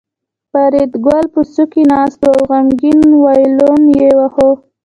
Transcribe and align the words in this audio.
فریدګل 0.51 1.25
په 1.33 1.41
څوکۍ 1.53 1.83
ناست 1.91 2.21
و 2.23 2.25
او 2.35 2.39
غمګین 2.49 2.99
وایلون 3.23 3.81
یې 3.99 4.09
واهه 4.17 4.49